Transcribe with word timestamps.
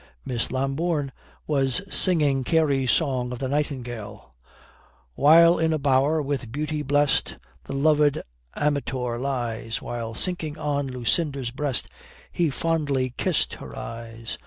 Miss 0.25 0.51
Lambourne 0.51 1.11
was 1.45 1.79
singing 1.93 2.43
Carey's 2.43 2.91
song 2.91 3.31
of 3.31 3.37
the 3.37 3.47
nightingale: 3.47 4.33
"While 5.13 5.59
in 5.59 5.73
a 5.73 5.77
Bow'r 5.77 6.23
with 6.23 6.51
beauty 6.51 6.81
blest 6.81 7.37
The 7.65 7.73
lov'd 7.73 8.19
Amintor 8.55 9.19
lies, 9.19 9.79
While 9.79 10.15
sinking 10.15 10.57
on 10.57 10.87
Lucinda's 10.87 11.51
breast 11.51 11.87
He 12.31 12.49
fondly 12.49 13.13
kiss'd 13.15 13.53
her 13.59 13.77
Eyes. 13.77 14.39